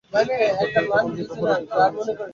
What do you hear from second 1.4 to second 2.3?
অতীত হইয়া গিয়াছে।